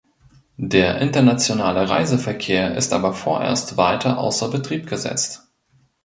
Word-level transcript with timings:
Der 0.57 0.97
internationale 0.99 1.87
Reiseverkehr 1.87 2.75
ist 2.75 2.91
aber 2.91 3.13
vorerst 3.13 3.77
weiter 3.77 4.17
außer 4.17 4.47
Betrieb 4.49 4.87
gesetzt. 4.89 5.47